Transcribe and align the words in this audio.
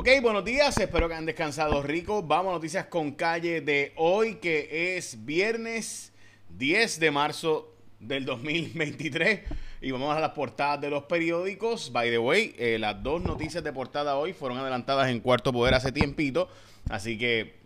Ok, 0.00 0.08
buenos 0.22 0.44
días, 0.44 0.78
espero 0.78 1.08
que 1.08 1.14
han 1.14 1.26
descansado 1.26 1.82
rico. 1.82 2.22
Vamos 2.22 2.50
a 2.50 2.52
noticias 2.52 2.86
con 2.86 3.10
calle 3.10 3.60
de 3.60 3.92
hoy, 3.96 4.36
que 4.36 4.96
es 4.96 5.24
viernes 5.24 6.12
10 6.56 7.00
de 7.00 7.10
marzo 7.10 7.74
del 7.98 8.24
2023. 8.24 9.40
Y 9.80 9.90
vamos 9.90 10.16
a 10.16 10.20
las 10.20 10.30
portadas 10.30 10.80
de 10.80 10.88
los 10.88 11.02
periódicos. 11.02 11.90
By 11.90 12.10
the 12.10 12.18
way, 12.18 12.54
eh, 12.58 12.78
las 12.78 13.02
dos 13.02 13.22
noticias 13.22 13.64
de 13.64 13.72
portada 13.72 14.14
hoy 14.14 14.34
fueron 14.34 14.58
adelantadas 14.58 15.08
en 15.08 15.18
Cuarto 15.18 15.52
Poder 15.52 15.74
hace 15.74 15.90
tiempito. 15.90 16.48
Así 16.88 17.18
que, 17.18 17.56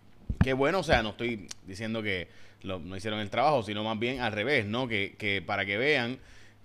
qué 0.43 0.55
bueno, 0.55 0.79
o 0.79 0.83
sea, 0.83 1.03
no 1.03 1.11
estoy 1.11 1.47
diciendo 1.67 2.03
que 2.03 2.29
no 2.63 2.97
hicieron 2.97 3.21
el 3.21 3.29
trabajo, 3.29 3.63
sino 3.63 3.85
más 3.85 3.99
bien 3.99 4.23
al 4.23 4.33
revés, 4.33 4.65
¿no? 4.65 4.89
Que, 4.89 5.17
que 5.19 5.43
para 5.43 5.67
que 5.67 5.77
vean 5.77 6.19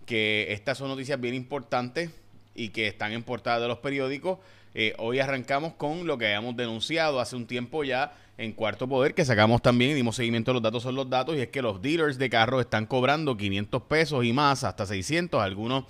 que 0.06 0.48
estas 0.54 0.78
son 0.78 0.88
noticias 0.88 1.20
bien 1.20 1.34
importantes 1.34 2.10
y 2.56 2.70
que 2.70 2.88
están 2.88 3.12
en 3.12 3.24
portada 3.24 3.60
de 3.60 3.68
los 3.68 3.80
periódicos 3.80 4.40
eh, 4.80 4.94
hoy 5.00 5.18
arrancamos 5.18 5.74
con 5.74 6.06
lo 6.06 6.20
que 6.20 6.28
habíamos 6.28 6.56
denunciado 6.56 7.20
hace 7.20 7.36
un 7.36 7.48
tiempo 7.48 7.84
ya 7.84 8.14
en 8.38 8.52
Cuarto 8.52 8.88
Poder, 8.88 9.16
que 9.16 9.26
sacamos 9.26 9.64
también 9.64 9.90
y 9.90 9.94
dimos 9.96 10.16
seguimiento 10.16 10.52
a 10.52 10.54
los 10.54 10.62
datos 10.62 10.84
son 10.84 10.94
los 10.94 11.10
datos, 11.10 11.36
y 11.36 11.40
es 11.40 11.48
que 11.48 11.64
los 11.64 11.82
dealers 11.82 12.20
de 12.20 12.30
carros 12.30 12.62
están 12.62 12.86
cobrando 12.86 13.36
500 13.36 13.82
pesos 13.82 14.24
y 14.24 14.34
más, 14.34 14.64
hasta 14.64 14.86
600, 14.86 15.42
algunos 15.42 15.86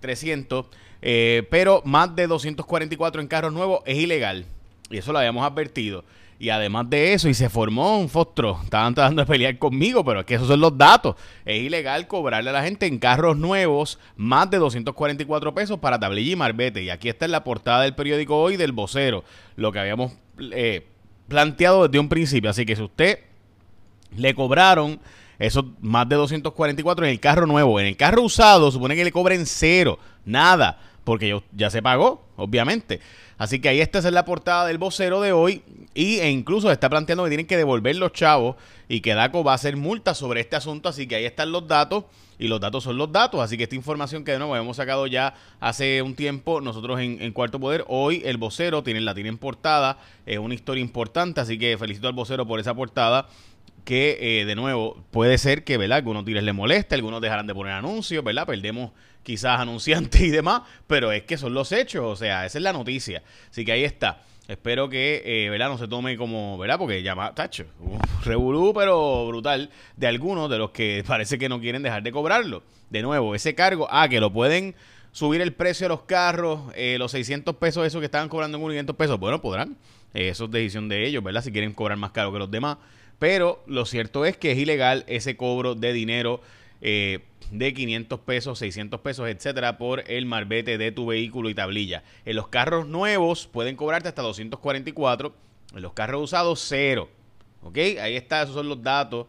300, 0.00 0.66
eh, 1.00 1.46
pero 1.50 1.80
más 1.86 2.14
de 2.14 2.26
244 2.26 3.22
en 3.22 3.26
carros 3.26 3.54
nuevos 3.54 3.80
es 3.86 3.96
ilegal. 3.96 4.44
Y 4.90 4.98
eso 4.98 5.14
lo 5.14 5.18
habíamos 5.18 5.50
advertido. 5.50 6.04
Y 6.38 6.50
además 6.50 6.90
de 6.90 7.14
eso, 7.14 7.28
y 7.28 7.34
se 7.34 7.48
formó 7.48 7.98
un 7.98 8.08
fostro. 8.10 8.60
Estaban 8.62 8.94
tratando 8.94 9.22
de 9.22 9.26
pelear 9.26 9.58
conmigo, 9.58 10.04
pero 10.04 10.20
es 10.20 10.26
que 10.26 10.34
esos 10.34 10.48
son 10.48 10.60
los 10.60 10.76
datos. 10.76 11.16
Es 11.46 11.62
ilegal 11.62 12.06
cobrarle 12.06 12.50
a 12.50 12.52
la 12.52 12.62
gente 12.62 12.86
en 12.86 12.98
carros 12.98 13.38
nuevos 13.38 13.98
más 14.16 14.50
de 14.50 14.58
244 14.58 15.54
pesos 15.54 15.78
para 15.78 15.98
tablilla 15.98 16.32
y 16.32 16.36
marbete. 16.36 16.82
Y 16.82 16.90
aquí 16.90 17.08
está 17.08 17.24
en 17.24 17.30
la 17.30 17.42
portada 17.42 17.82
del 17.82 17.94
periódico 17.94 18.36
hoy 18.36 18.56
del 18.56 18.72
vocero, 18.72 19.24
lo 19.56 19.72
que 19.72 19.78
habíamos 19.78 20.12
eh, 20.52 20.86
planteado 21.28 21.88
desde 21.88 21.98
un 21.98 22.08
principio. 22.10 22.50
Así 22.50 22.66
que 22.66 22.76
si 22.76 22.82
usted 22.82 23.20
le 24.14 24.34
cobraron 24.34 25.00
esos 25.38 25.64
más 25.80 26.08
de 26.08 26.16
244 26.16 27.06
en 27.06 27.12
el 27.12 27.20
carro 27.20 27.46
nuevo, 27.46 27.80
en 27.80 27.86
el 27.86 27.96
carro 27.96 28.22
usado, 28.22 28.70
supone 28.70 28.94
que 28.94 29.04
le 29.04 29.12
cobren 29.12 29.46
cero, 29.46 29.98
nada, 30.24 30.80
porque 31.04 31.40
ya 31.52 31.70
se 31.70 31.82
pagó, 31.82 32.26
obviamente. 32.36 33.00
Así 33.38 33.60
que 33.60 33.68
ahí 33.68 33.80
esta 33.80 33.98
es 33.98 34.04
la 34.04 34.24
portada 34.24 34.66
del 34.66 34.78
vocero 34.78 35.20
de 35.20 35.32
hoy. 35.32 35.62
Y, 35.94 36.18
e 36.18 36.30
incluso 36.30 36.70
está 36.70 36.88
planteando 36.90 37.24
que 37.24 37.30
tienen 37.30 37.46
que 37.46 37.56
devolver 37.56 37.96
los 37.96 38.12
chavos 38.12 38.56
y 38.88 39.00
que 39.00 39.14
DACO 39.14 39.42
va 39.44 39.52
a 39.52 39.54
hacer 39.56 39.76
multa 39.76 40.14
sobre 40.14 40.40
este 40.40 40.56
asunto. 40.56 40.88
Así 40.88 41.06
que 41.06 41.16
ahí 41.16 41.24
están 41.24 41.52
los 41.52 41.66
datos 41.66 42.04
y 42.38 42.48
los 42.48 42.60
datos 42.60 42.84
son 42.84 42.96
los 42.96 43.12
datos. 43.12 43.40
Así 43.40 43.56
que 43.56 43.64
esta 43.64 43.74
información 43.74 44.24
que 44.24 44.32
de 44.32 44.38
nuevo 44.38 44.56
hemos 44.56 44.76
sacado 44.76 45.06
ya 45.06 45.34
hace 45.60 46.02
un 46.02 46.14
tiempo 46.14 46.60
nosotros 46.60 47.00
en, 47.00 47.32
Cuarto 47.32 47.60
Poder, 47.60 47.84
hoy 47.88 48.22
el 48.24 48.36
vocero 48.36 48.82
tiene, 48.82 49.00
la 49.00 49.14
tiene 49.14 49.30
en 49.30 49.38
portada. 49.38 49.98
Es 50.24 50.38
una 50.38 50.54
historia 50.54 50.80
importante, 50.80 51.40
así 51.40 51.58
que 51.58 51.76
felicito 51.78 52.08
al 52.08 52.14
vocero 52.14 52.46
por 52.46 52.60
esa 52.60 52.74
portada 52.74 53.28
que 53.86 54.40
eh, 54.40 54.44
de 54.44 54.56
nuevo 54.56 55.04
puede 55.12 55.38
ser 55.38 55.62
que 55.62 55.78
¿verdad? 55.78 55.98
algunos 55.98 56.24
tires 56.24 56.42
le 56.42 56.52
moleste, 56.52 56.96
algunos 56.96 57.22
dejarán 57.22 57.46
de 57.46 57.54
poner 57.54 57.72
anuncios, 57.72 58.22
¿verdad? 58.24 58.44
Perdemos 58.44 58.90
quizás 59.22 59.60
anunciantes 59.60 60.20
y 60.20 60.30
demás, 60.30 60.62
pero 60.88 61.12
es 61.12 61.22
que 61.22 61.38
son 61.38 61.54
los 61.54 61.70
hechos, 61.70 62.02
o 62.04 62.16
sea, 62.16 62.44
esa 62.44 62.58
es 62.58 62.62
la 62.62 62.72
noticia. 62.72 63.22
Así 63.48 63.64
que 63.64 63.72
ahí 63.72 63.84
está. 63.84 64.22
Espero 64.48 64.88
que, 64.88 65.22
eh, 65.24 65.50
¿verdad? 65.50 65.68
No 65.68 65.78
se 65.78 65.86
tome 65.86 66.16
como, 66.16 66.58
¿verdad? 66.58 66.78
Porque 66.78 67.02
llama, 67.02 67.32
tacho, 67.32 67.66
un 67.78 68.00
revolú, 68.24 68.72
pero 68.74 69.26
brutal, 69.28 69.70
de 69.96 70.06
algunos 70.08 70.50
de 70.50 70.58
los 70.58 70.70
que 70.70 71.04
parece 71.06 71.38
que 71.38 71.48
no 71.48 71.60
quieren 71.60 71.82
dejar 71.82 72.02
de 72.02 72.10
cobrarlo. 72.10 72.64
De 72.90 73.02
nuevo, 73.02 73.36
ese 73.36 73.54
cargo, 73.54 73.86
ah, 73.88 74.08
que 74.08 74.20
lo 74.20 74.32
pueden 74.32 74.74
subir 75.12 75.40
el 75.40 75.52
precio 75.52 75.84
de 75.84 75.90
los 75.90 76.02
carros, 76.02 76.60
eh, 76.74 76.96
los 76.98 77.12
600 77.12 77.54
pesos, 77.56 77.86
esos 77.86 78.00
que 78.00 78.06
estaban 78.06 78.28
cobrando 78.28 78.58
en 78.58 78.64
500 78.64 78.96
pesos, 78.96 79.18
bueno, 79.20 79.40
podrán. 79.40 79.76
eso 80.12 80.46
es 80.46 80.50
decisión 80.50 80.88
de 80.88 81.06
ellos, 81.06 81.22
¿verdad? 81.22 81.42
Si 81.42 81.52
quieren 81.52 81.72
cobrar 81.72 81.98
más 81.98 82.10
caro 82.10 82.32
que 82.32 82.40
los 82.40 82.50
demás. 82.50 82.78
Pero 83.18 83.62
lo 83.66 83.86
cierto 83.86 84.24
es 84.24 84.36
que 84.36 84.52
es 84.52 84.58
ilegal 84.58 85.04
ese 85.06 85.36
cobro 85.36 85.74
de 85.74 85.92
dinero 85.92 86.40
eh, 86.80 87.20
de 87.50 87.72
500 87.72 88.20
pesos, 88.20 88.58
600 88.58 89.00
pesos, 89.00 89.28
etcétera, 89.28 89.78
por 89.78 90.10
el 90.10 90.26
marbete 90.26 90.78
de 90.78 90.92
tu 90.92 91.06
vehículo 91.06 91.48
y 91.48 91.54
tablilla. 91.54 92.02
En 92.24 92.36
los 92.36 92.48
carros 92.48 92.86
nuevos 92.86 93.46
pueden 93.46 93.76
cobrarte 93.76 94.08
hasta 94.08 94.22
244, 94.22 95.34
en 95.74 95.82
los 95.82 95.92
carros 95.92 96.22
usados, 96.22 96.64
cero. 96.68 97.08
¿Ok? 97.62 97.78
Ahí 98.00 98.16
está, 98.16 98.42
esos 98.42 98.54
son 98.54 98.68
los 98.68 98.82
datos. 98.82 99.26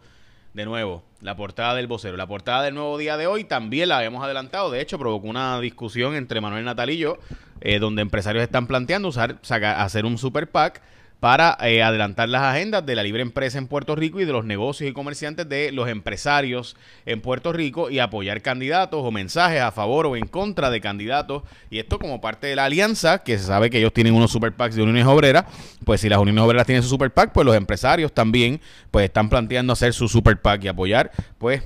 De 0.53 0.65
nuevo, 0.65 1.03
la 1.21 1.35
portada 1.35 1.75
del 1.75 1.85
vocero. 1.85 2.17
La 2.17 2.25
portada 2.25 2.63
del 2.63 2.73
nuevo 2.73 2.97
día 2.97 3.15
de 3.15 3.27
hoy 3.27 3.43
también 3.43 3.89
la 3.89 3.99
habíamos 3.99 4.23
adelantado. 4.23 4.71
De 4.71 4.81
hecho, 4.81 4.97
provocó 4.97 5.27
una 5.27 5.59
discusión 5.59 6.15
entre 6.15 6.41
Manuel 6.41 6.65
Natal 6.65 6.89
y 6.89 6.97
yo, 6.97 7.19
eh, 7.61 7.77
donde 7.77 8.01
empresarios 8.01 8.43
están 8.43 8.65
planteando 8.65 9.07
usar, 9.07 9.39
hacer 9.47 10.05
un 10.05 10.17
super 10.17 10.49
pack 10.49 10.81
para 11.19 11.57
eh, 11.61 11.81
adelantar 11.81 12.29
las 12.29 12.43
agendas 12.43 12.85
de 12.85 12.95
la 12.95 13.03
libre 13.03 13.21
empresa 13.21 13.57
en 13.57 13.67
Puerto 13.67 13.95
Rico 13.95 14.19
y 14.19 14.25
de 14.25 14.31
los 14.31 14.45
negocios 14.45 14.89
y 14.89 14.93
comerciantes 14.93 15.49
de 15.49 15.71
los 15.71 15.89
empresarios 15.89 16.75
en 17.05 17.21
Puerto 17.21 17.51
Rico 17.53 17.89
y 17.89 17.99
apoyar 17.99 18.41
candidatos 18.41 19.01
o 19.03 19.11
mensajes 19.11 19.61
a 19.61 19.71
favor 19.71 20.05
o 20.05 20.15
en 20.15 20.27
contra 20.27 20.69
de 20.69 20.79
candidatos. 20.79 21.43
Y 21.69 21.79
esto 21.79 21.97
como 21.97 22.21
parte 22.21 22.47
de 22.47 22.55
la 22.55 22.65
alianza, 22.65 23.23
que 23.23 23.37
se 23.37 23.45
sabe 23.45 23.69
que 23.69 23.79
ellos 23.79 23.93
tienen 23.93 24.13
unos 24.13 24.31
super 24.31 24.53
PACs 24.53 24.75
de 24.75 24.83
uniones 24.83 25.05
obreras, 25.05 25.45
pues 25.85 26.01
si 26.01 26.09
las 26.09 26.19
uniones 26.19 26.43
obreras 26.43 26.67
tienen 26.67 26.83
su 26.83 26.89
super 26.89 27.11
PAC, 27.11 27.31
pues 27.31 27.45
los 27.45 27.55
empresarios 27.55 28.13
también 28.13 28.61
pues 28.91 29.05
están 29.05 29.29
planteando 29.29 29.73
hacer 29.73 29.93
su 29.93 30.07
super 30.07 30.39
PAC 30.39 30.65
y 30.65 30.67
apoyar 30.67 31.11
pues 31.39 31.63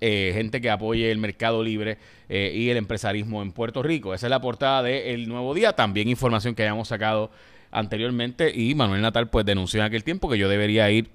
eh, 0.00 0.30
gente 0.34 0.60
que 0.60 0.70
apoye 0.70 1.10
el 1.10 1.18
mercado 1.18 1.62
libre 1.62 1.98
eh, 2.28 2.52
y 2.54 2.70
el 2.70 2.78
empresarismo 2.78 3.42
en 3.42 3.52
Puerto 3.52 3.82
Rico. 3.82 4.14
Esa 4.14 4.26
es 4.26 4.30
la 4.30 4.40
portada 4.40 4.82
de 4.82 5.12
El 5.12 5.28
Nuevo 5.28 5.52
Día. 5.52 5.74
También 5.74 6.08
información 6.08 6.54
que 6.54 6.62
hayamos 6.62 6.88
sacado 6.88 7.30
anteriormente 7.70 8.50
y 8.54 8.74
Manuel 8.74 9.02
Natal 9.02 9.28
pues 9.28 9.44
denunció 9.44 9.80
en 9.80 9.86
aquel 9.86 10.02
tiempo 10.02 10.28
que 10.28 10.38
yo 10.38 10.48
debería 10.48 10.90
ir 10.90 11.10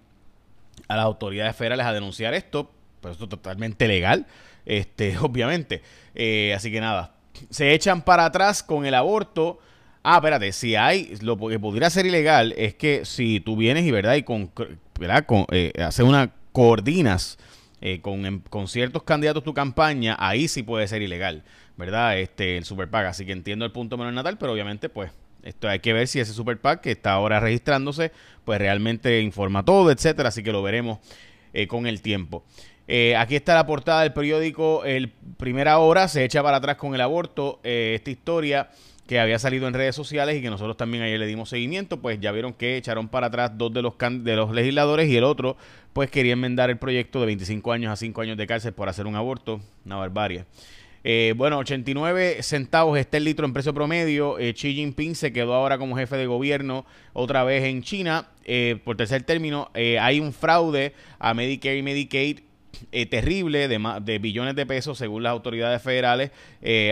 a 0.87 0.95
las 0.95 1.05
autoridades 1.05 1.55
federales 1.55 1.85
a 1.85 1.93
denunciar 1.93 2.33
esto, 2.33 2.71
pero 3.01 3.13
esto 3.13 3.25
es 3.25 3.29
totalmente 3.29 3.87
legal, 3.87 4.27
este, 4.65 5.17
obviamente. 5.21 5.81
Eh, 6.13 6.53
así 6.55 6.71
que 6.71 6.79
nada, 6.79 7.15
se 7.49 7.73
echan 7.73 8.03
para 8.03 8.25
atrás 8.25 8.61
con 8.61 8.85
el 8.85 8.93
aborto. 8.93 9.59
Ah, 10.03 10.17
espérate, 10.17 10.51
si 10.51 10.75
hay, 10.75 11.17
lo 11.21 11.37
que 11.37 11.59
podría 11.59 11.89
ser 11.89 12.05
ilegal 12.05 12.53
es 12.55 12.75
que 12.75 13.03
si 13.05 13.39
tú 13.39 13.57
vienes 13.57 13.85
y 13.85 13.91
verdad 13.91 14.13
y 14.13 14.21
con, 14.21 14.51
¿verdad? 14.99 15.25
con 15.25 15.47
una 16.03 16.31
coordinas 16.51 17.39
eh, 17.87 18.01
con, 18.01 18.25
em, 18.25 18.39
con, 18.49 18.67
ciertos 18.67 19.03
candidatos 19.03 19.43
tu 19.43 19.53
campaña, 19.53 20.15
ahí 20.17 20.47
sí 20.47 20.63
puede 20.63 20.87
ser 20.87 21.03
ilegal, 21.03 21.43
¿verdad? 21.77 22.17
Este, 22.17 22.57
el 22.57 22.65
superpaga. 22.65 23.09
Así 23.09 23.27
que 23.27 23.31
entiendo 23.31 23.63
el 23.63 23.71
punto 23.71 23.95
Manuel 23.95 24.15
Natal, 24.15 24.39
pero 24.39 24.53
obviamente, 24.53 24.89
pues, 24.89 25.11
esto 25.43 25.69
hay 25.69 25.77
que 25.81 25.93
ver 25.93 26.07
si 26.07 26.19
ese 26.19 26.33
Super 26.33 26.59
PAC 26.59 26.81
que 26.81 26.89
está 26.89 27.13
ahora 27.13 27.39
registrándose, 27.39 28.11
pues 28.43 28.57
realmente 28.57 29.21
informa 29.21 29.63
todo, 29.63 29.91
etcétera. 29.91 30.29
Así 30.29 30.41
que 30.41 30.51
lo 30.51 30.63
veremos 30.63 30.97
eh, 31.53 31.67
con 31.67 31.85
el 31.85 32.01
tiempo. 32.01 32.43
Eh, 32.87 33.15
aquí 33.15 33.35
está 33.35 33.53
la 33.53 33.67
portada 33.67 34.01
del 34.01 34.13
periódico 34.13 34.83
El 34.83 35.09
Primera 35.37 35.77
Hora, 35.77 36.07
se 36.07 36.23
echa 36.23 36.41
para 36.41 36.57
atrás 36.57 36.77
con 36.77 36.95
el 36.95 37.01
aborto. 37.01 37.59
Eh, 37.63 37.93
esta 37.93 38.09
historia 38.09 38.69
que 39.07 39.19
había 39.19 39.37
salido 39.39 39.67
en 39.67 39.73
redes 39.73 39.95
sociales 39.95 40.37
y 40.37 40.41
que 40.41 40.49
nosotros 40.49 40.77
también 40.77 41.03
ayer 41.03 41.19
le 41.19 41.27
dimos 41.27 41.49
seguimiento, 41.49 42.01
pues 42.01 42.19
ya 42.19 42.31
vieron 42.31 42.53
que 42.53 42.77
echaron 42.77 43.07
para 43.07 43.27
atrás 43.27 43.51
dos 43.55 43.71
de 43.73 43.81
los, 43.81 43.93
de 43.97 44.35
los 44.35 44.51
legisladores 44.51 45.09
y 45.09 45.17
el 45.17 45.23
otro, 45.23 45.57
pues 45.93 46.09
quería 46.09 46.33
enmendar 46.33 46.69
el 46.69 46.77
proyecto 46.77 47.19
de 47.19 47.27
25 47.27 47.71
años 47.71 47.91
a 47.91 47.95
5 47.95 48.21
años 48.21 48.37
de 48.37 48.47
cárcel 48.47 48.73
por 48.73 48.89
hacer 48.89 49.05
un 49.05 49.15
aborto, 49.15 49.61
una 49.85 49.97
barbarie. 49.97 50.45
Eh, 51.07 51.35
bueno, 51.37 51.59
89 51.59 52.41
centavos 52.41 52.97
está 52.97 53.17
el 53.17 53.25
litro 53.25 53.45
en 53.45 53.53
precio 53.53 53.75
promedio. 53.75 54.39
Eh, 54.39 54.55
Xi 54.55 54.73
Jinping 54.73 55.13
se 55.13 55.31
quedó 55.31 55.53
ahora 55.53 55.77
como 55.77 55.95
jefe 55.95 56.17
de 56.17 56.25
gobierno 56.25 56.83
otra 57.13 57.43
vez 57.43 57.63
en 57.63 57.83
China. 57.83 58.29
Eh, 58.43 58.79
por 58.83 58.97
tercer 58.97 59.21
término, 59.21 59.69
hay 59.75 60.19
un 60.19 60.33
fraude 60.33 60.93
a 61.19 61.35
Medicare 61.35 61.77
y 61.77 61.83
Medicaid 61.83 62.39
terrible 63.09 63.67
de, 63.67 63.79
de, 64.01 64.19
billones 64.19 64.55
de 64.55 64.65
pesos 64.65 64.97
según 64.97 65.23
las 65.23 65.31
autoridades 65.31 65.81
federales. 65.81 66.31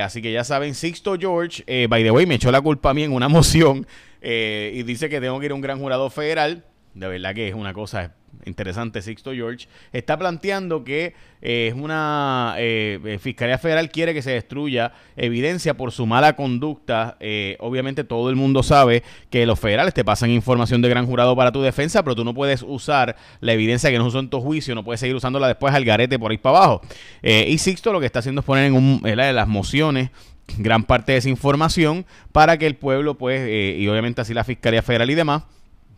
así 0.02 0.22
que 0.22 0.32
ya 0.32 0.44
saben, 0.44 0.76
Sixto 0.76 1.18
George, 1.20 1.64
by 1.88 2.04
the 2.04 2.12
way, 2.12 2.26
me 2.26 2.36
echó 2.36 2.52
la 2.52 2.62
culpa 2.62 2.90
a 2.90 2.94
mí 2.94 3.04
en 3.04 3.14
una 3.14 3.28
moción 3.30 3.88
y 4.22 4.84
dice 4.84 5.10
que 5.10 5.20
tengo 5.22 5.40
que 5.40 5.48
ir 5.48 5.52
a 5.52 5.56
un 5.56 5.62
gran 5.62 5.80
jurado 5.80 6.10
federal. 6.10 6.64
De 6.94 7.08
verdad 7.08 7.34
que 7.34 7.48
es 7.48 7.56
una 7.56 7.74
cosa 7.74 8.14
interesante, 8.46 9.02
Sixto 9.02 9.34
George, 9.34 9.68
está 9.92 10.18
planteando 10.18 10.84
que 10.84 11.14
eh, 11.42 11.68
es 11.70 11.74
una 11.74 12.56
eh, 12.58 13.00
eh, 13.04 13.18
Fiscalía 13.20 13.58
Federal 13.58 13.90
quiere 13.90 14.14
que 14.14 14.22
se 14.22 14.32
destruya 14.32 14.94
evidencia 15.16 15.76
por 15.76 15.92
su 15.92 16.06
mala 16.06 16.36
conducta. 16.36 17.18
obviamente 17.60 18.04
todo 18.04 18.30
el 18.30 18.36
mundo 18.36 18.64
sabe 18.64 19.04
que 19.30 19.46
los 19.46 19.60
federales 19.60 19.94
te 19.94 20.04
pasan 20.04 20.30
información 20.30 20.82
de 20.82 20.90
gran 20.90 21.06
jurado 21.06 21.36
para 21.36 21.52
tu 21.52 21.62
defensa, 21.62 22.04
pero 22.04 22.16
tú 22.16 22.24
no 22.24 22.34
puedes 22.34 22.64
usar 22.64 23.16
la 23.40 23.54
evidencia 23.54 23.90
que 23.90 23.98
no 23.98 24.06
usó 24.06 24.20
en 24.20 24.30
tu 24.30 24.42
juicio, 24.42 24.76
no 24.76 24.84
puedes 24.84 25.00
seguir 25.00 25.16
usándola 25.16 25.48
después 25.48 25.74
al 25.74 25.86
garete 25.86 26.20
por 26.20 26.32
ahí 26.32 26.38
para 26.38 26.58
abajo. 26.58 26.82
y 27.22 27.58
Sixto 27.58 27.94
lo 27.94 28.00
que 28.00 28.06
está 28.06 28.20
haciendo 28.20 28.42
es 28.42 28.46
poner 28.46 28.66
en, 28.66 28.74
un, 28.74 29.02
en 29.04 29.18
las 29.18 29.48
mociones 29.48 30.10
gran 30.58 30.84
parte 30.84 31.14
de 31.14 31.20
esa 31.20 31.30
información 31.30 32.06
para 32.34 32.58
que 32.58 32.68
el 32.68 32.76
pueblo, 32.76 33.18
pues, 33.18 33.50
y 33.50 33.88
obviamente 33.88 34.22
así 34.22 34.34
la 34.34 34.44
Fiscalía 34.44 34.82
Federal 34.82 35.10
y 35.10 35.16
demás, 35.16 35.44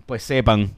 pues 0.05 0.21
sepan 0.21 0.71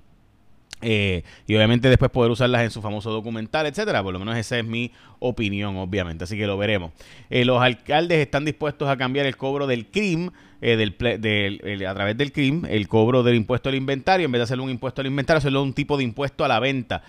Eh, 0.82 1.24
y 1.48 1.56
obviamente 1.56 1.90
después 1.90 2.12
poder 2.12 2.32
usarlas 2.32 2.62
en 2.62 2.72
su 2.72 2.82
famoso 2.82 3.12
documental, 3.12 3.66
etcétera. 3.66 4.04
Por 4.04 4.14
lo 4.14 4.20
menos 4.20 4.38
esa 4.38 4.60
es 4.60 4.66
mi 4.66 4.92
opinión, 5.20 5.76
obviamente. 5.78 6.24
Así 6.24 6.38
que 6.38 6.48
lo 6.48 6.58
veremos. 6.58 6.92
Eh, 7.30 7.46
los 7.46 7.62
alcaldes 7.62 8.20
están 8.20 8.46
dispuestos 8.46 8.88
a 8.90 8.98
cambiar 8.98 9.26
el 9.26 9.38
cobro 9.38 9.68
del 9.68 9.88
CRIM, 9.88 10.32
eh, 10.62 10.76
del, 10.76 11.86
a 11.86 11.94
través 11.94 12.18
del 12.18 12.32
CRIM, 12.32 12.66
el 12.66 12.88
cobro 12.88 13.24
del 13.24 13.36
impuesto 13.36 13.70
al 13.70 13.76
inventario, 13.76 14.26
en 14.26 14.32
vez 14.32 14.40
de 14.40 14.44
hacerlo 14.44 14.64
un 14.64 14.72
impuesto 14.72 15.02
al 15.02 15.08
inventario, 15.08 15.38
hacerlo 15.38 15.62
un 15.62 15.74
tipo 15.74 15.98
de 15.98 16.04
impuesto 16.04 16.44
a 16.46 16.48
la 16.48 16.60
venta 16.60 17.04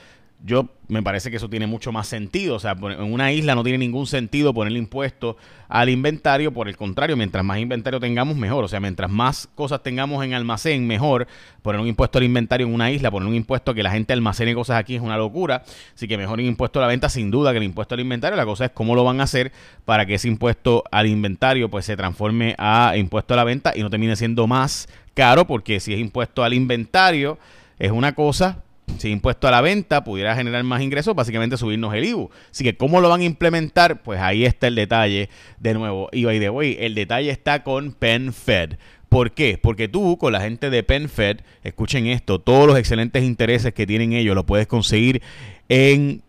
yo 0.44 0.69
me 0.87 1.02
parece 1.02 1.31
que 1.31 1.37
eso 1.37 1.50
tiene 1.50 1.67
mucho 1.67 1.90
más 1.90 2.06
sentido. 2.06 2.55
O 2.55 2.58
sea, 2.58 2.73
en 2.73 3.12
una 3.12 3.32
isla 3.32 3.55
no 3.55 3.64
tiene 3.64 3.79
ningún 3.79 4.06
sentido 4.06 4.55
poner 4.55 4.73
impuesto 4.73 5.37
al 5.69 5.88
inventario. 5.88 6.52
Por 6.52 6.69
el 6.69 6.76
contrario, 6.76 7.17
mientras 7.17 7.44
más 7.44 7.58
inventario 7.58 7.99
tengamos, 7.99 8.37
mejor. 8.37 8.64
O 8.64 8.69
sea, 8.69 8.81
mientras 8.81 9.11
más 9.11 9.49
cosas 9.55 9.82
tengamos 9.82 10.25
en 10.25 10.35
almacén, 10.35 10.87
mejor. 10.87 11.26
Poner 11.62 11.81
un 11.81 11.88
impuesto 11.88 12.19
al 12.19 12.25
inventario 12.25 12.67
en 12.67 12.75
una 12.75 12.90
isla, 12.90 13.11
poner 13.11 13.29
un 13.29 13.35
impuesto 13.35 13.73
a 13.73 13.75
que 13.75 13.82
la 13.82 13.90
gente 13.90 14.12
almacene 14.12 14.55
cosas 14.55 14.79
aquí 14.79 14.94
es 14.94 15.02
una 15.02 15.17
locura. 15.17 15.64
Así 15.94 16.06
que 16.06 16.17
mejor 16.17 16.38
un 16.38 16.46
impuesto 16.46 16.79
a 16.79 16.82
la 16.82 16.88
venta, 16.88 17.08
sin 17.08 17.31
duda, 17.31 17.50
que 17.52 17.58
el 17.58 17.64
impuesto 17.64 17.94
al 17.94 18.00
inventario. 18.00 18.37
La 18.37 18.46
cosa 18.46 18.67
es 18.67 18.70
cómo 18.70 18.94
lo 18.94 19.05
van 19.05 19.20
a 19.20 19.25
hacer 19.25 19.52
para 19.85 20.06
que 20.06 20.14
ese 20.14 20.29
impuesto 20.29 20.85
al 20.90 21.06
inventario 21.06 21.69
pues 21.69 21.85
se 21.85 21.96
transforme 21.96 22.55
a 22.58 22.94
impuesto 22.96 23.35
a 23.35 23.37
la 23.37 23.44
venta 23.44 23.73
y 23.75 23.82
no 23.82 23.90
termine 23.90 24.14
siendo 24.14 24.46
más 24.46 24.88
caro, 25.14 25.46
porque 25.49 25.81
si 25.81 25.93
es 25.93 25.99
impuesto 25.99 26.44
al 26.44 26.55
inventario, 26.55 27.38
es 27.79 27.90
una 27.90 28.14
cosa, 28.14 28.62
si 28.96 29.11
impuesto 29.11 29.46
a 29.46 29.50
la 29.50 29.61
venta 29.61 30.02
pudiera 30.02 30.35
generar 30.35 30.64
más 30.64 30.82
ingresos, 30.82 31.14
básicamente 31.14 31.56
subirnos 31.56 31.94
el 31.94 32.05
IBU. 32.05 32.31
Así 32.50 32.64
que, 32.64 32.76
¿cómo 32.76 33.00
lo 33.00 33.08
van 33.08 33.20
a 33.20 33.25
implementar? 33.25 34.02
Pues 34.02 34.20
ahí 34.20 34.44
está 34.44 34.67
el 34.67 34.75
detalle 34.75 35.29
de 35.58 35.75
nuevo. 35.75 36.08
Y 36.12 36.25
by 36.25 36.40
the 36.40 36.50
way, 36.50 36.76
el 36.81 36.94
detalle 36.94 37.31
está 37.31 37.62
con 37.62 37.93
PenFed. 37.93 38.75
¿Por 39.08 39.32
qué? 39.32 39.58
Porque 39.58 39.88
tú, 39.88 40.19
con 40.19 40.32
la 40.32 40.40
gente 40.40 40.70
de 40.70 40.82
PenFed, 40.82 41.38
escuchen 41.62 42.06
esto, 42.06 42.40
todos 42.40 42.67
los 42.67 42.79
excelentes 42.79 43.25
intereses 43.25 43.73
que 43.73 43.87
tienen 43.87 44.12
ellos 44.12 44.35
lo 44.35 44.44
puedes 44.44 44.67
conseguir 44.67 45.23
en 45.69 46.23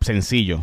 sencillo, 0.00 0.62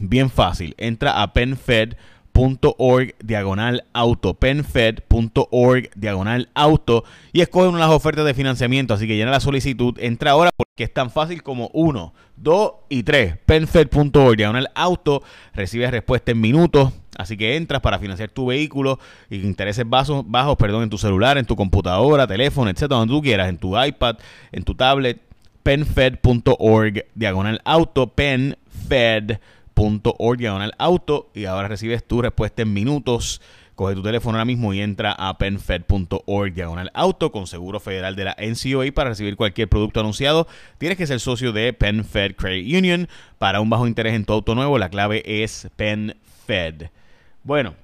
bien 0.00 0.30
fácil. 0.30 0.74
Entra 0.78 1.22
a 1.22 1.32
PenFed 1.32 1.94
.org 2.34 3.14
diagonal 3.22 3.84
auto, 3.92 4.34
penfed.org 4.34 5.90
diagonal 5.94 6.48
auto 6.54 7.04
y 7.32 7.40
escoge 7.40 7.68
una 7.68 7.78
de 7.78 7.84
las 7.84 7.94
ofertas 7.94 8.24
de 8.24 8.34
financiamiento, 8.34 8.92
así 8.92 9.06
que 9.06 9.16
llena 9.16 9.30
la 9.30 9.40
solicitud, 9.40 9.96
entra 9.98 10.32
ahora 10.32 10.50
porque 10.56 10.84
es 10.84 10.92
tan 10.92 11.10
fácil 11.10 11.42
como 11.42 11.70
1, 11.72 12.12
2 12.36 12.72
y 12.88 13.02
3, 13.04 13.38
penfed.org 13.46 14.36
diagonal 14.36 14.68
auto, 14.74 15.22
recibes 15.54 15.90
respuesta 15.90 16.32
en 16.32 16.40
minutos, 16.40 16.92
así 17.16 17.36
que 17.36 17.56
entras 17.56 17.80
para 17.80 17.98
financiar 17.98 18.30
tu 18.30 18.46
vehículo 18.46 18.98
y 19.30 19.36
intereses 19.36 19.88
bajos, 19.88 20.24
bajos 20.26 20.56
perdón, 20.56 20.82
en 20.82 20.90
tu 20.90 20.98
celular, 20.98 21.38
en 21.38 21.46
tu 21.46 21.54
computadora, 21.54 22.26
teléfono, 22.26 22.68
etcétera, 22.68 22.98
donde 22.98 23.14
tú 23.14 23.22
quieras, 23.22 23.48
en 23.48 23.58
tu 23.58 23.80
iPad, 23.80 24.16
en 24.50 24.64
tu 24.64 24.74
tablet, 24.74 25.20
penfed.org 25.62 27.06
diagonal 27.14 27.60
auto, 27.64 28.08
penfed 28.08 29.38
.org 29.74 30.38
diagonal 30.38 30.72
auto 30.78 31.30
y 31.34 31.44
ahora 31.46 31.68
recibes 31.68 32.04
tu 32.04 32.22
respuesta 32.22 32.62
en 32.62 32.72
minutos. 32.72 33.40
Coge 33.74 33.96
tu 33.96 34.02
teléfono 34.02 34.38
ahora 34.38 34.44
mismo 34.44 34.72
y 34.72 34.80
entra 34.80 35.12
a 35.12 35.36
penfed.org 35.36 36.54
diagonal 36.54 36.92
auto 36.94 37.32
con 37.32 37.48
seguro 37.48 37.80
federal 37.80 38.14
de 38.14 38.24
la 38.24 38.36
NCOA 38.38 38.92
para 38.94 39.10
recibir 39.10 39.36
cualquier 39.36 39.68
producto 39.68 39.98
anunciado. 39.98 40.46
Tienes 40.78 40.96
que 40.96 41.08
ser 41.08 41.18
socio 41.18 41.52
de 41.52 41.72
PenFed 41.72 42.36
Credit 42.36 42.72
Union 42.72 43.08
para 43.38 43.60
un 43.60 43.70
bajo 43.70 43.88
interés 43.88 44.14
en 44.14 44.24
tu 44.24 44.32
auto 44.32 44.54
nuevo. 44.54 44.78
La 44.78 44.90
clave 44.90 45.22
es 45.26 45.68
PenFed. 45.74 46.86
Bueno, 47.42 47.74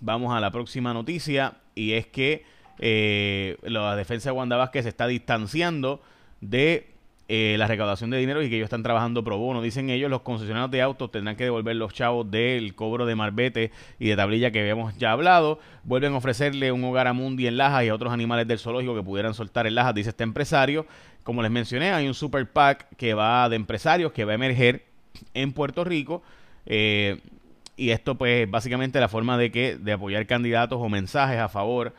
vamos 0.00 0.32
a 0.36 0.40
la 0.40 0.52
próxima 0.52 0.94
noticia 0.94 1.54
y 1.74 1.94
es 1.94 2.06
que 2.06 2.44
eh, 2.78 3.56
la 3.62 3.96
defensa 3.96 4.30
de 4.30 4.36
Wanda 4.36 4.56
Vázquez 4.56 4.84
se 4.84 4.88
está 4.88 5.08
distanciando 5.08 6.00
de 6.40 6.93
eh, 7.26 7.56
la 7.58 7.66
recaudación 7.66 8.10
de 8.10 8.18
dinero 8.18 8.42
y 8.42 8.50
que 8.50 8.56
ellos 8.56 8.66
están 8.66 8.82
trabajando 8.82 9.24
pro 9.24 9.38
bono. 9.38 9.62
Dicen 9.62 9.88
ellos, 9.88 10.10
los 10.10 10.20
concesionarios 10.20 10.70
de 10.70 10.82
autos 10.82 11.10
tendrán 11.10 11.36
que 11.36 11.44
devolver 11.44 11.74
los 11.76 11.94
chavos 11.94 12.30
del 12.30 12.74
cobro 12.74 13.06
de 13.06 13.14
marbete 13.14 13.70
y 13.98 14.08
de 14.08 14.16
tablilla 14.16 14.50
que 14.50 14.60
habíamos 14.60 14.96
ya 14.98 15.12
hablado. 15.12 15.58
Vuelven 15.84 16.12
a 16.12 16.16
ofrecerle 16.18 16.70
un 16.70 16.84
hogar 16.84 17.06
a 17.06 17.14
Mundi 17.14 17.46
en 17.46 17.56
Lajas 17.56 17.84
y 17.84 17.88
a 17.88 17.94
otros 17.94 18.12
animales 18.12 18.46
del 18.46 18.58
zoológico 18.58 18.94
que 18.94 19.02
pudieran 19.02 19.32
soltar 19.32 19.66
en 19.66 19.74
Lajas, 19.74 19.94
dice 19.94 20.10
este 20.10 20.22
empresario. 20.22 20.86
Como 21.22 21.40
les 21.40 21.50
mencioné, 21.50 21.92
hay 21.92 22.06
un 22.06 22.14
super 22.14 22.46
PAC 22.46 22.94
que 22.96 23.14
va 23.14 23.48
de 23.48 23.56
empresarios 23.56 24.12
que 24.12 24.26
va 24.26 24.32
a 24.32 24.34
emerger 24.34 24.84
en 25.32 25.52
Puerto 25.52 25.82
Rico. 25.82 26.22
Eh, 26.66 27.20
y 27.76 27.90
esto 27.90 28.16
pues 28.16 28.50
básicamente 28.50 29.00
la 29.00 29.08
forma 29.08 29.38
de 29.38 29.50
que 29.50 29.76
de 29.76 29.92
apoyar 29.92 30.26
candidatos 30.26 30.78
o 30.80 30.88
mensajes 30.88 31.38
a 31.38 31.48
favor 31.48 31.94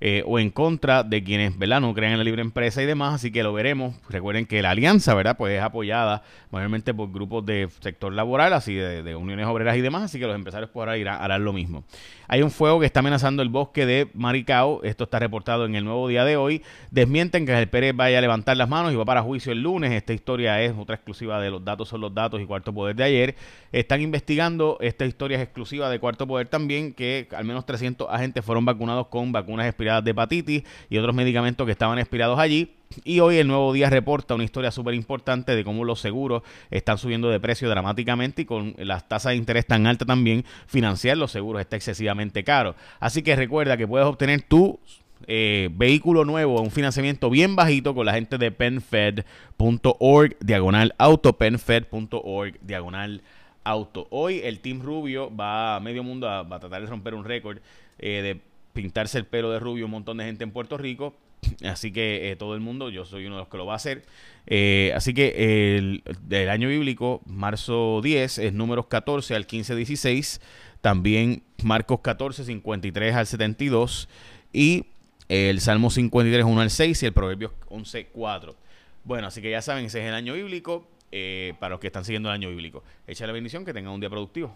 eh, 0.00 0.22
o 0.26 0.38
en 0.38 0.50
contra 0.50 1.02
de 1.02 1.24
quienes 1.24 1.58
¿verdad? 1.58 1.80
no 1.80 1.92
creen 1.94 2.12
en 2.12 2.18
la 2.18 2.24
libre 2.24 2.42
empresa 2.42 2.82
y 2.82 2.86
demás, 2.86 3.14
así 3.14 3.32
que 3.32 3.42
lo 3.42 3.52
veremos. 3.52 3.94
Recuerden 4.08 4.46
que 4.46 4.62
la 4.62 4.70
alianza 4.70 5.14
¿verdad? 5.14 5.36
Pues 5.36 5.56
es 5.56 5.62
apoyada 5.62 6.22
mayormente 6.50 6.94
por 6.94 7.10
grupos 7.10 7.44
de 7.44 7.68
sector 7.80 8.12
laboral, 8.12 8.52
así 8.52 8.74
de, 8.74 9.16
uniones 9.16 9.46
obreras 9.46 9.76
y 9.76 9.80
demás, 9.80 10.02
así 10.02 10.18
que 10.18 10.26
los 10.26 10.34
empresarios 10.34 10.70
por 10.70 10.88
ahí 10.88 11.00
irán, 11.00 11.20
harán 11.20 11.44
lo 11.44 11.52
mismo. 11.52 11.84
Hay 12.26 12.42
un 12.42 12.50
fuego 12.50 12.80
que 12.80 12.86
está 12.86 13.00
amenazando 13.00 13.42
el 13.42 13.48
bosque 13.48 13.86
de 13.86 14.08
Maricao, 14.14 14.82
esto 14.82 15.04
está 15.04 15.18
reportado 15.18 15.64
en 15.64 15.74
el 15.74 15.84
nuevo 15.84 16.08
día 16.08 16.24
de 16.24 16.36
hoy. 16.36 16.62
Desmienten 16.90 17.46
que 17.46 17.58
el 17.58 17.68
Pérez 17.68 17.96
vaya 17.96 18.18
a 18.18 18.20
levantar 18.20 18.56
las 18.56 18.68
manos 18.68 18.92
y 18.92 18.96
va 18.96 19.04
para 19.04 19.22
juicio 19.22 19.52
el 19.52 19.62
lunes. 19.62 19.92
Esta 19.92 20.12
historia 20.12 20.62
es 20.62 20.74
otra 20.76 20.96
exclusiva 20.96 21.40
de 21.40 21.50
los 21.50 21.64
datos 21.64 21.88
son 21.88 22.00
los 22.00 22.14
datos 22.14 22.40
y 22.40 22.46
cuarto 22.46 22.72
poder 22.72 22.94
de 22.96 23.04
ayer. 23.04 23.34
Están 23.72 24.00
investigando, 24.00 24.78
esta 24.80 25.06
historia 25.06 25.38
es 25.38 25.42
exclusiva 25.42 25.88
de 25.90 25.98
cuarto 25.98 26.26
poder 26.26 26.48
también, 26.48 26.92
que 26.92 27.28
al 27.34 27.44
menos 27.44 27.66
300 27.66 28.08
agentes 28.10 28.44
fueron 28.44 28.64
vacunados 28.64 29.08
con 29.08 29.32
vacunas 29.32 29.66
expiradas 29.66 29.87
de 30.02 30.10
hepatitis 30.10 30.62
y 30.88 30.98
otros 30.98 31.14
medicamentos 31.14 31.64
que 31.66 31.72
estaban 31.72 31.98
expirados 31.98 32.38
allí. 32.38 32.74
Y 33.04 33.20
hoy 33.20 33.36
el 33.36 33.46
Nuevo 33.48 33.72
Día 33.72 33.90
reporta 33.90 34.34
una 34.34 34.44
historia 34.44 34.70
súper 34.70 34.94
importante 34.94 35.54
de 35.54 35.64
cómo 35.64 35.84
los 35.84 36.00
seguros 36.00 36.42
están 36.70 36.96
subiendo 36.96 37.28
de 37.28 37.38
precio 37.38 37.68
dramáticamente 37.68 38.42
y 38.42 38.44
con 38.44 38.74
las 38.78 39.08
tasas 39.08 39.30
de 39.30 39.36
interés 39.36 39.66
tan 39.66 39.86
altas 39.86 40.06
también, 40.06 40.44
financiar 40.66 41.16
los 41.16 41.30
seguros 41.30 41.60
está 41.60 41.76
excesivamente 41.76 42.44
caro. 42.44 42.74
Así 42.98 43.22
que 43.22 43.36
recuerda 43.36 43.76
que 43.76 43.86
puedes 43.86 44.06
obtener 44.06 44.42
tu 44.42 44.80
eh, 45.26 45.68
vehículo 45.72 46.24
nuevo, 46.24 46.60
un 46.60 46.70
financiamiento 46.70 47.28
bien 47.28 47.56
bajito 47.56 47.94
con 47.94 48.06
la 48.06 48.14
gente 48.14 48.38
de 48.38 48.50
penfed.org 48.52 50.36
diagonal 50.40 50.94
auto, 50.98 51.36
penfed.org 51.36 52.60
diagonal 52.62 53.22
auto. 53.64 54.06
Hoy 54.10 54.40
el 54.44 54.60
Team 54.60 54.80
Rubio 54.80 55.34
va 55.34 55.76
a 55.76 55.80
medio 55.80 56.02
mundo 56.02 56.28
a, 56.30 56.46
tratar 56.48 56.80
de 56.80 56.86
romper 56.86 57.14
un 57.14 57.24
récord 57.24 57.58
eh, 57.98 58.22
de 58.22 58.40
pintarse 58.78 59.18
el 59.18 59.26
pelo 59.26 59.50
de 59.50 59.58
rubio 59.58 59.86
un 59.86 59.90
montón 59.90 60.18
de 60.18 60.24
gente 60.24 60.44
en 60.44 60.52
Puerto 60.52 60.78
Rico. 60.78 61.16
Así 61.64 61.90
que 61.92 62.30
eh, 62.30 62.36
todo 62.36 62.54
el 62.54 62.60
mundo, 62.60 62.90
yo 62.90 63.04
soy 63.04 63.26
uno 63.26 63.34
de 63.34 63.40
los 63.40 63.48
que 63.48 63.56
lo 63.56 63.66
va 63.66 63.72
a 63.72 63.76
hacer. 63.76 64.04
Eh, 64.46 64.92
así 64.94 65.14
que 65.14 65.76
el, 65.76 66.04
del 66.22 66.48
año 66.48 66.68
bíblico, 66.68 67.20
marzo 67.26 68.00
10, 68.04 68.38
es 68.38 68.52
números 68.52 68.86
14 68.86 69.34
al 69.34 69.48
15, 69.48 69.74
16. 69.74 70.40
También 70.80 71.42
Marcos 71.64 71.98
14, 72.04 72.44
53 72.44 73.16
al 73.16 73.26
72. 73.26 74.08
Y 74.52 74.86
el 75.28 75.60
Salmo 75.60 75.90
53, 75.90 76.44
1 76.44 76.60
al 76.60 76.70
6 76.70 77.02
y 77.02 77.06
el 77.06 77.12
Proverbios 77.12 77.50
11, 77.70 78.06
4. 78.12 78.54
Bueno, 79.02 79.26
así 79.26 79.42
que 79.42 79.50
ya 79.50 79.60
saben, 79.60 79.86
ese 79.86 80.02
es 80.02 80.06
el 80.06 80.14
año 80.14 80.34
bíblico. 80.34 80.86
Eh, 81.10 81.54
para 81.58 81.70
los 81.70 81.80
que 81.80 81.86
están 81.86 82.04
siguiendo 82.04 82.28
el 82.28 82.34
año 82.34 82.50
bíblico. 82.50 82.84
Echa 83.06 83.26
la 83.26 83.32
bendición, 83.32 83.64
que 83.64 83.72
tengan 83.72 83.92
un 83.92 83.98
día 83.98 84.10
productivo. 84.10 84.54